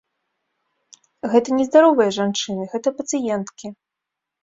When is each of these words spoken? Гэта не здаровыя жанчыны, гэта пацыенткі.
Гэта 1.35 1.49
не 1.59 1.63
здаровыя 1.69 2.09
жанчыны, 2.19 2.63
гэта 2.75 2.87
пацыенткі. 2.99 3.77